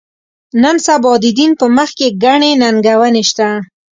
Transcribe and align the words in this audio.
نن 0.61 0.75
سبا 0.87 1.11
د 1.23 1.25
دین 1.37 1.51
په 1.59 1.65
مخ 1.75 1.89
کې 1.97 2.07
ګڼې 2.23 2.51
ننګونې 2.61 3.23
شته. 3.29 3.47